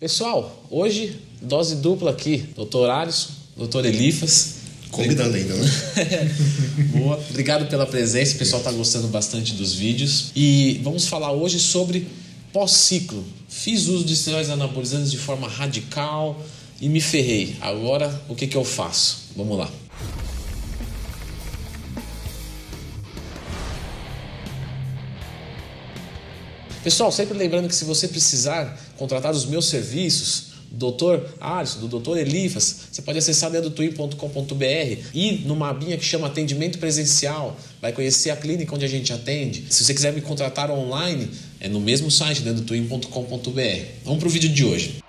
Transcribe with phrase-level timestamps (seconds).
[0.00, 4.54] Pessoal, hoje dose dupla aqui, doutor Alisson, doutor Elifas.
[4.90, 5.68] Convidando ainda, né?
[6.96, 7.22] Boa.
[7.28, 10.32] Obrigado pela presença, o pessoal está gostando bastante dos vídeos.
[10.34, 12.06] E vamos falar hoje sobre
[12.50, 13.22] pós-ciclo.
[13.46, 16.42] Fiz uso de esteroides anabolizantes de forma radical
[16.80, 17.56] e me ferrei.
[17.60, 19.24] Agora, o que, que eu faço?
[19.36, 19.70] Vamos lá.
[26.82, 31.26] Pessoal, sempre lembrando que se você precisar contratar os meus serviços, Dr.
[31.38, 32.16] Alisson, do Dr.
[32.16, 38.36] Elifas, você pode acessar twin.com.br e numa abinha que chama Atendimento Presencial, vai conhecer a
[38.36, 39.66] clínica onde a gente atende.
[39.68, 43.84] Se você quiser me contratar online, é no mesmo site, twin.com.br.
[44.04, 44.99] Vamos para o vídeo de hoje.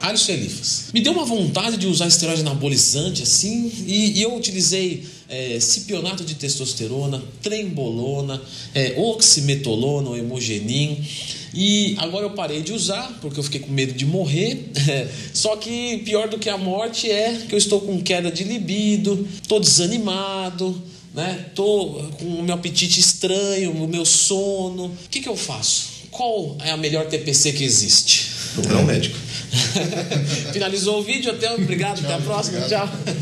[0.00, 0.86] Alisson Elifas.
[0.94, 6.24] Me deu uma vontade de usar esteroide anabolizante assim, e, e eu utilizei é, cipionato
[6.24, 8.40] de testosterona, trembolona,
[8.74, 11.06] é, oximetolona ou hemogenin.
[11.52, 14.70] E agora eu parei de usar porque eu fiquei com medo de morrer.
[15.34, 19.28] Só que pior do que a morte é que eu estou com queda de libido,
[19.40, 20.80] estou desanimado,
[21.14, 21.46] né?
[21.54, 24.86] Tô com o meu apetite estranho, o meu sono.
[24.86, 26.00] O que, que eu faço?
[26.10, 28.29] Qual é a melhor TPC que existe?
[28.54, 29.16] Procurar um médico.
[30.52, 32.90] Finalizou o vídeo, até obrigado, tchau, até a próxima, obrigado.
[32.90, 33.14] tchau.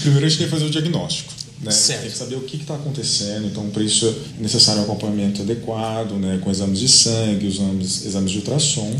[0.00, 1.32] Primeiro a gente tem que fazer o diagnóstico.
[1.62, 1.70] Né?
[1.70, 2.02] Certo.
[2.02, 6.12] Tem que saber o que está acontecendo, então para isso é necessário um acompanhamento adequado,
[6.12, 6.40] né?
[6.42, 8.90] com exames de sangue, exames, exames de ultrassom,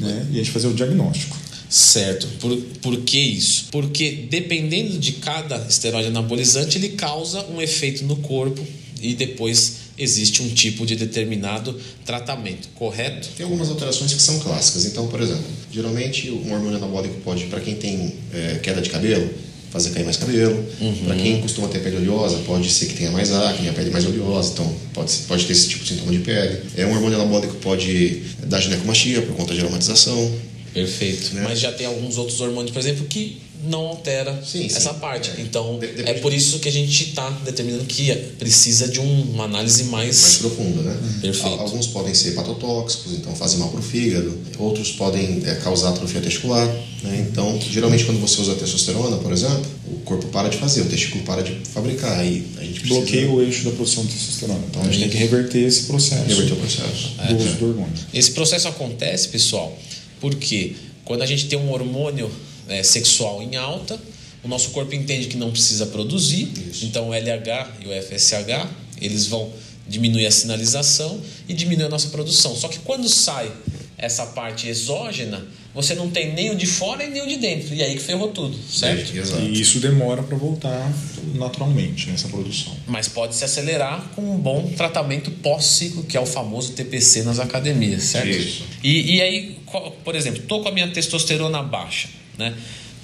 [0.00, 0.26] né?
[0.32, 1.36] e a gente fazer o diagnóstico.
[1.68, 2.26] Certo.
[2.40, 3.66] Por, por que isso?
[3.70, 8.66] Porque dependendo de cada esteroide anabolizante, ele causa um efeito no corpo
[9.00, 13.28] e depois existe um tipo de determinado tratamento, correto?
[13.36, 14.86] Tem algumas alterações que são clássicas.
[14.86, 19.28] Então, por exemplo, geralmente um hormônio anabólico pode, para quem tem é, queda de cabelo,
[19.70, 20.64] fazer cair mais cabelo.
[20.80, 21.04] Uhum.
[21.04, 24.06] Para quem costuma ter pele oleosa, pode ser que tenha mais acne, a pele mais
[24.06, 26.60] oleosa, então pode, pode ter esse tipo de sintoma de pele.
[26.76, 30.32] É um hormônio anabólico pode dar ginecomastia por conta de aromatização.
[30.72, 31.34] Perfeito.
[31.34, 31.42] Né?
[31.44, 34.98] Mas já tem alguns outros hormônios, por exemplo, que não altera Sim, essa sim.
[35.00, 35.30] parte.
[35.30, 35.40] É.
[35.40, 39.44] Então, De- é por isso que a gente está determinando que precisa de um- uma
[39.44, 40.20] análise mais.
[40.20, 40.96] mais profunda, né?
[41.20, 41.46] Perfeito.
[41.46, 44.38] Al- Alguns podem ser hepatotóxicos, então fazem mal para o fígado.
[44.58, 46.66] Outros podem é, causar atrofia testicular.
[47.02, 47.26] Né?
[47.30, 51.22] Então, geralmente quando você usa testosterona, por exemplo, o corpo para de fazer, o testículo
[51.24, 52.18] para de fabricar.
[52.18, 54.60] Aí a gente precisa Bloqueia o eixo da produção de testosterona.
[54.68, 57.08] Então a gente tem que reverter esse processo reverter o processo.
[57.28, 57.92] do uso do hormônio.
[58.14, 59.76] Esse processo acontece, pessoal,
[60.20, 62.30] porque quando a gente tem um hormônio
[62.68, 63.98] é, sexual em alta,
[64.42, 66.84] o nosso corpo entende que não precisa produzir, Isso.
[66.84, 68.68] então o LH e o FSH
[69.00, 69.52] eles vão
[69.88, 72.54] diminuir a sinalização e diminuir a nossa produção.
[72.54, 73.50] Só que quando sai
[73.96, 77.74] essa parte exógena, você não tem nem o de fora e nem o de dentro,
[77.74, 79.16] e aí que ferrou tudo, certo?
[79.16, 79.42] Exato.
[79.42, 80.92] E isso demora para voltar
[81.34, 82.76] naturalmente nessa produção.
[82.86, 87.38] Mas pode se acelerar com um bom tratamento pós-ciclo, que é o famoso TPC nas
[87.38, 88.28] academias, certo?
[88.28, 88.64] Isso.
[88.82, 89.58] E, e aí,
[90.04, 92.08] por exemplo, estou com a minha testosterona baixa,
[92.38, 92.54] né?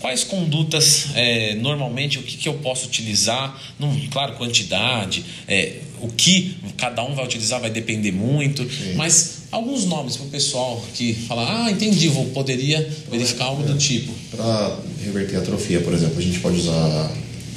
[0.01, 3.59] Quais condutas, é, normalmente, o que, que eu posso utilizar?
[3.81, 9.87] Não, claro, quantidade, é, o que cada um vai utilizar vai depender muito, mas alguns
[9.87, 14.13] nomes para o pessoal que fala, ah, entendi, vou, poderia verificar algo do tipo.
[14.37, 17.11] Para reverter a atrofia, por exemplo, a gente pode usar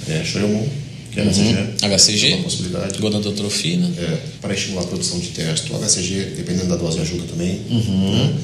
[0.08, 0.66] é, Choromon,
[1.12, 1.30] que é Uhum.
[1.30, 1.86] HCG.
[1.86, 3.00] HCG, É uma possibilidade.
[3.00, 5.74] gonadotrofina, É, para estimular a produção de testo.
[5.76, 7.60] HCG, dependendo da dose, ajuda também.
[7.70, 8.12] Uhum.
[8.16, 8.38] né?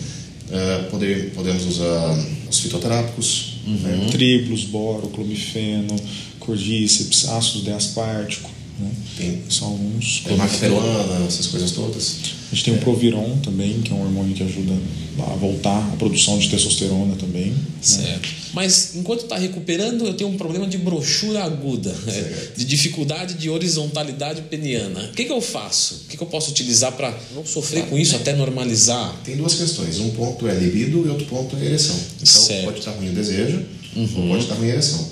[0.52, 2.18] É, poder, podemos usar
[2.50, 3.54] os fitoterápicos.
[3.66, 3.74] Uhum.
[3.76, 4.08] né?
[4.12, 5.96] Triplos, boro, clomifeno,
[6.40, 8.50] cordíceps, ácido deaspártico.
[8.80, 8.92] Né?
[9.18, 10.24] Tem São alguns.
[10.26, 12.16] é, peruana, essas coisas todas.
[12.52, 14.74] A gente tem o Proviron também, que é um hormônio que ajuda
[15.20, 17.52] a voltar a produção de testosterona também.
[17.52, 17.58] né?
[17.82, 18.30] Certo.
[18.54, 22.50] Mas enquanto está recuperando, eu tenho um problema de brochura aguda, né?
[22.56, 25.06] de dificuldade de horizontalidade peniana.
[25.06, 25.96] O que, que eu faço?
[26.06, 29.16] O que, que eu posso utilizar para não sofrer com isso até normalizar?
[29.24, 30.00] Tem duas questões.
[30.00, 31.96] Um ponto é libido e outro ponto é ereção.
[32.22, 32.66] Então Certo.
[32.66, 33.64] pode estar ruim o desejo
[33.96, 34.10] Uhum.
[34.24, 35.08] ou pode estar ruim a ereção.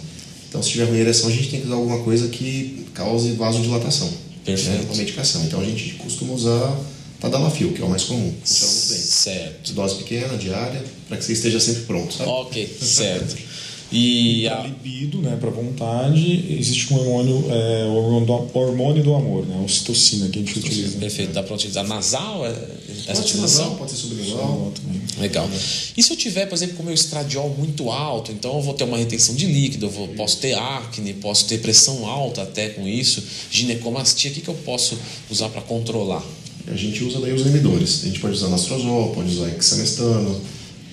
[0.51, 3.31] Então se tiver ruim a ereção, a gente tem que usar alguma coisa que cause
[3.31, 4.11] vasodilatação.
[4.43, 4.79] Perfeito.
[4.79, 4.85] Né?
[4.89, 5.41] Uma medicação.
[5.45, 6.77] Então a gente costuma usar
[7.21, 8.33] Tadalafil, que é o mais comum.
[8.43, 8.97] Funciona muito bem.
[8.97, 9.73] Certo.
[9.73, 12.29] Dose pequena, diária, para que você esteja sempre pronto, sabe?
[12.29, 13.37] Ok, certo.
[13.93, 17.93] E Para a, libido, né, para vontade, existe um hormônio, é, o
[18.53, 20.97] hormônio do, amor, né, a ocitocina que a gente utiliza.
[20.97, 22.51] perfeito, dá para utilizar nasal é,
[23.07, 24.73] essa Pode ser nasal, pode ser sublingual.
[25.21, 25.49] Legal.
[25.95, 28.73] E se eu tiver, por exemplo, com o meu estradiol muito alto, então eu vou
[28.73, 32.69] ter uma retenção de líquido, eu vou, posso ter acne, posso ter pressão alta até
[32.69, 34.97] com isso, ginecomastia, o que, que eu posso
[35.29, 36.23] usar para controlar?
[36.67, 38.01] A gente usa daí os inibidores.
[38.03, 40.41] A gente pode usar nastrozol, pode usar hexamestano,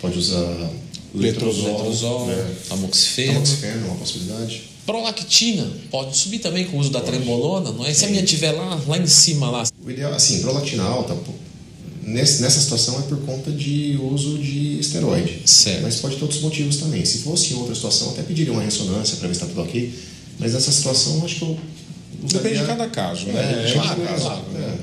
[0.01, 0.71] pode usar
[1.15, 2.57] letrozol, Letrozol, né?
[2.71, 3.33] amoxifeno.
[3.35, 4.63] Tamoxifeno é uma possibilidade.
[4.85, 7.93] Prolactina pode subir também com o uso da trembolona, não é?
[7.93, 11.33] Se a minha tiver lá, lá em cima lá, O ideal, assim, prolactina alta, pô,
[12.09, 15.43] Nesse, nessa situação é por conta de uso de esteroide.
[15.45, 15.83] Certo.
[15.83, 17.05] Mas pode ter outros motivos também.
[17.05, 19.93] Se fosse em outra situação, até pediria uma ressonância para ver se está tudo ok.
[20.39, 21.59] Mas nessa situação, acho que eu.
[22.33, 23.65] Depende de cada caso, né?
[23.65, 24.43] É, É, claro, cada caso, claro.
[24.53, 24.79] né?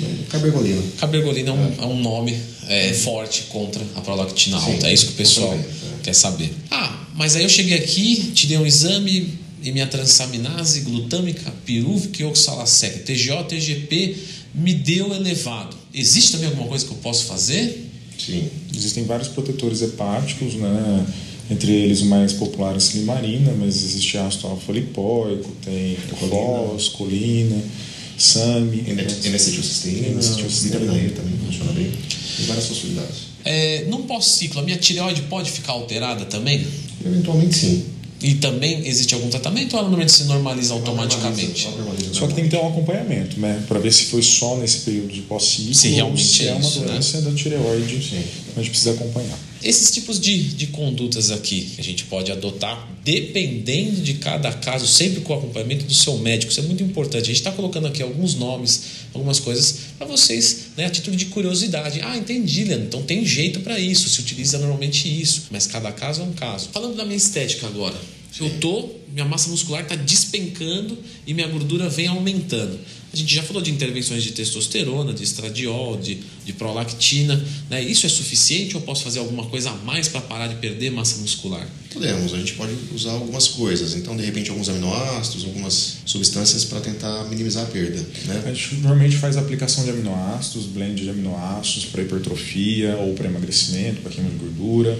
[0.00, 0.30] É.
[0.30, 0.82] Cabergolina.
[0.98, 2.36] Cabergolina é um, é um nome
[2.68, 4.88] é, forte contra a prolactina Sim, alta.
[4.88, 6.02] É isso que o pessoal também, é.
[6.02, 6.52] quer saber.
[6.70, 12.22] Ah, mas aí eu cheguei aqui, te dei um exame e minha transaminase glutâmica, pirúvica
[12.22, 14.16] e oxalaseca, TGO, TGP,
[14.54, 15.75] me deu elevado.
[15.96, 17.90] Existe também alguma coisa que eu posso fazer?
[18.18, 18.50] Sim.
[18.74, 21.06] Existem vários protetores hepáticos, né?
[21.50, 25.96] Entre eles o mais popular é a silimarina, mas existe ácido alfa-lipóico, tem
[26.28, 27.56] fós, colina,
[28.18, 28.84] SAMI.
[28.88, 30.78] N-acetilcisteína, N-acetilcisteína.
[30.80, 31.90] vitamina E também funciona bem.
[32.36, 33.16] Tem várias possibilidades.
[33.44, 36.66] É, num pós-ciclo, a minha tireoide pode ficar alterada também?
[37.04, 37.84] Eventualmente sim.
[38.22, 41.68] E também existe algum tratamento ou ela normalmente se normaliza automaticamente?
[41.68, 43.62] Normaliza, Só que tem que ter um acompanhamento, né?
[43.68, 46.52] Para ver se foi só nesse período de pós-ciclo Se realmente ou se é é
[46.54, 46.86] uma isso, né?
[46.86, 48.02] doença da tireoide.
[48.02, 48.24] Sim.
[48.56, 49.38] A gente precisa acompanhar.
[49.62, 54.86] Esses tipos de, de condutas aqui que a gente pode adotar dependendo de cada caso,
[54.86, 56.50] sempre com o acompanhamento do seu médico.
[56.50, 57.22] Isso é muito importante.
[57.22, 58.82] A gente está colocando aqui alguns nomes,
[59.16, 62.00] algumas coisas para vocês, né, a título de curiosidade.
[62.02, 62.86] Ah, entendi, Leandro.
[62.86, 66.68] Então tem jeito para isso, se utiliza normalmente isso, mas cada caso é um caso.
[66.72, 67.96] Falando da minha estética agora.
[68.38, 72.78] Eu tô, minha massa muscular está despencando e minha gordura vem aumentando.
[73.12, 77.42] A gente já falou de intervenções de testosterona, de estradiol, de, de prolactina.
[77.70, 77.82] Né?
[77.82, 81.18] Isso é suficiente ou posso fazer alguma coisa a mais para parar de perder massa
[81.22, 81.66] muscular?
[81.96, 83.94] Podemos, a gente pode usar algumas coisas.
[83.94, 87.98] Então, de repente, alguns aminoácidos, algumas substâncias para tentar minimizar a perda.
[87.98, 88.54] A Né?
[88.54, 94.12] gente normalmente faz aplicação de aminoácidos, blend de aminoácidos para hipertrofia ou para emagrecimento, para
[94.12, 94.98] queima de gordura.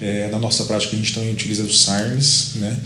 [0.00, 2.76] É, na nossa prática a gente também utiliza os SARMs, né?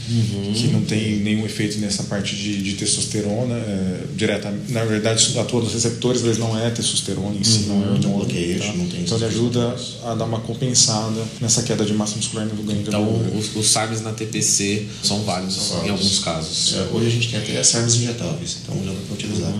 [0.54, 4.52] que não tem nenhum efeito nessa parte de, de testosterona é, direta.
[4.68, 8.10] Na verdade, atua nos receptores, mas não é testosterona em si, não é hormônio.
[8.18, 12.46] bloqueio, não tem então ele ajuda a dar uma compensada nessa queda de massa muscular
[12.46, 13.04] no ganho Então,
[13.36, 16.00] os, os SARMs na TPC são válidos São em válidos.
[16.00, 16.74] alguns casos.
[16.76, 19.52] É, hoje a gente tem até SARMs injetáveis, então já dá para utilizar.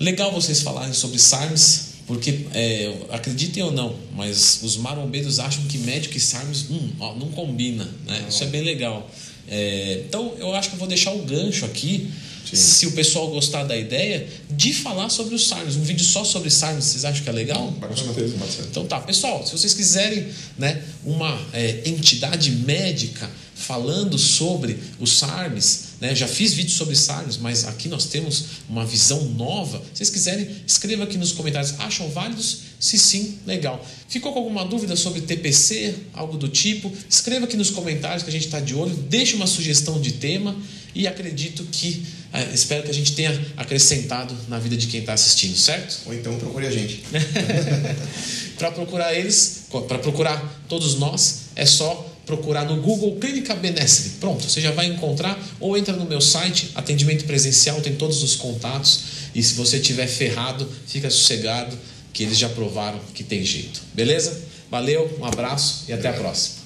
[0.00, 5.76] Legal vocês falarem sobre SARMs, porque é, acreditem ou não, mas os marombeiros acham que
[5.76, 7.86] médico e SARMs hum, ó, não combina.
[8.06, 8.24] Né?
[8.28, 9.08] Isso é bem legal.
[9.46, 12.10] É, então eu acho que eu vou deixar o gancho aqui,
[12.50, 15.76] se o pessoal gostar da ideia, de falar sobre os SARMs.
[15.76, 17.70] Um vídeo só sobre SARMs, vocês acham que é legal?
[17.78, 18.68] Com certeza.
[18.70, 23.28] Então tá, pessoal, se vocês quiserem né, uma é, entidade médica
[23.58, 28.86] falando sobre os SARMs, né, já fiz vídeos sobre SARMs, mas aqui nós temos uma
[28.86, 29.78] visão nova.
[29.92, 31.74] Se vocês quiserem, escreva aqui nos comentários.
[31.80, 32.60] Acham válidos?
[32.78, 33.84] Se sim, legal.
[34.08, 36.92] Ficou com alguma dúvida sobre TPC, algo do tipo?
[37.10, 38.94] Escreva aqui nos comentários que a gente está de olho.
[38.94, 40.56] Deixe uma sugestão de tema
[40.94, 45.14] e acredito que, é, espero que a gente tenha acrescentado na vida de quem está
[45.14, 46.02] assistindo, certo?
[46.06, 47.02] Ou então procure a gente.
[48.56, 54.10] para procurar eles, para procurar todos nós, é só procurar no Google Clínica Benessere.
[54.20, 58.36] Pronto, você já vai encontrar ou entra no meu site, atendimento presencial, tem todos os
[58.36, 59.00] contatos
[59.34, 61.76] e se você tiver ferrado, fica sossegado
[62.12, 63.80] que eles já provaram que tem jeito.
[63.94, 64.42] Beleza?
[64.70, 66.57] Valeu, um abraço e até a próxima.